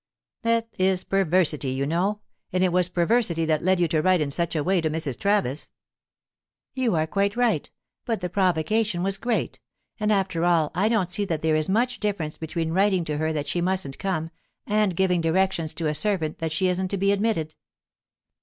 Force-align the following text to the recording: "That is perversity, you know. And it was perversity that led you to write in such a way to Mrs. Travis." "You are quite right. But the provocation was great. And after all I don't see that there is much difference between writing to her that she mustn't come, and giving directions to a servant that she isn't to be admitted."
"That 0.41 0.67
is 0.79 1.03
perversity, 1.03 1.69
you 1.69 1.85
know. 1.85 2.21
And 2.51 2.63
it 2.63 2.73
was 2.73 2.89
perversity 2.89 3.45
that 3.45 3.61
led 3.61 3.79
you 3.79 3.87
to 3.89 4.01
write 4.01 4.19
in 4.19 4.31
such 4.31 4.55
a 4.55 4.63
way 4.63 4.81
to 4.81 4.89
Mrs. 4.89 5.15
Travis." 5.19 5.69
"You 6.73 6.95
are 6.95 7.05
quite 7.05 7.35
right. 7.35 7.69
But 8.05 8.19
the 8.21 8.27
provocation 8.27 9.03
was 9.03 9.19
great. 9.19 9.59
And 9.99 10.11
after 10.11 10.43
all 10.43 10.71
I 10.73 10.89
don't 10.89 11.11
see 11.11 11.25
that 11.25 11.43
there 11.43 11.55
is 11.55 11.69
much 11.69 11.99
difference 11.99 12.39
between 12.39 12.71
writing 12.71 13.05
to 13.05 13.17
her 13.17 13.31
that 13.31 13.45
she 13.45 13.61
mustn't 13.61 13.99
come, 13.99 14.31
and 14.65 14.95
giving 14.97 15.21
directions 15.21 15.71
to 15.75 15.85
a 15.85 15.93
servant 15.93 16.39
that 16.39 16.51
she 16.51 16.67
isn't 16.67 16.87
to 16.87 16.97
be 16.97 17.11
admitted." 17.11 17.53